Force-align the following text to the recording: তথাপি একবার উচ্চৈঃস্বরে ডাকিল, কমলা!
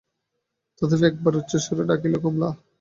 তথাপি 0.77 1.05
একবার 1.09 1.33
উচ্চৈঃস্বরে 1.39 1.83
ডাকিল, 1.89 2.13
কমলা! 2.23 2.49